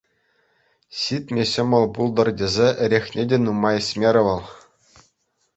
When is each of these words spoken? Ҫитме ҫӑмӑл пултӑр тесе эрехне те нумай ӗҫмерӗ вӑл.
Ҫитме 1.01 1.43
ҫӑмӑл 1.51 1.85
пултӑр 1.97 2.27
тесе 2.39 2.69
эрехне 2.87 3.23
те 3.35 3.39
нумай 3.47 3.77
ӗҫмерӗ 3.89 4.21
вӑл. 4.31 4.43